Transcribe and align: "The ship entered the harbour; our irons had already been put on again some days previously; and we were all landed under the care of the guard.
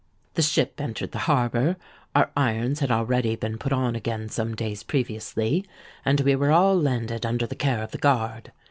"The 0.33 0.41
ship 0.41 0.81
entered 0.81 1.11
the 1.11 1.19
harbour; 1.29 1.77
our 2.15 2.31
irons 2.35 2.79
had 2.79 2.89
already 2.89 3.35
been 3.35 3.59
put 3.59 3.71
on 3.71 3.95
again 3.95 4.29
some 4.29 4.55
days 4.55 4.81
previously; 4.81 5.63
and 6.03 6.21
we 6.21 6.35
were 6.35 6.49
all 6.51 6.75
landed 6.75 7.23
under 7.23 7.45
the 7.45 7.53
care 7.53 7.83
of 7.83 7.91
the 7.91 7.99
guard. 7.99 8.51